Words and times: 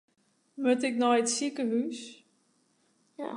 Moat 0.61 0.81
ik 0.89 0.95
nei 0.99 1.17
it 1.21 1.29
sikehûs? 1.35 1.99